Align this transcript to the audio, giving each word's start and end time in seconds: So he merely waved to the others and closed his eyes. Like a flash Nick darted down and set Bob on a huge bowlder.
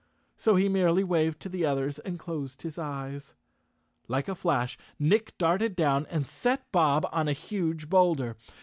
So 0.35 0.55
he 0.55 0.67
merely 0.67 1.03
waved 1.03 1.39
to 1.41 1.47
the 1.49 1.63
others 1.63 1.99
and 1.99 2.17
closed 2.17 2.63
his 2.63 2.79
eyes. 2.79 3.35
Like 4.07 4.27
a 4.27 4.33
flash 4.33 4.75
Nick 4.97 5.37
darted 5.37 5.75
down 5.75 6.07
and 6.07 6.25
set 6.25 6.71
Bob 6.71 7.05
on 7.11 7.27
a 7.27 7.33
huge 7.33 7.87
bowlder. 7.87 8.35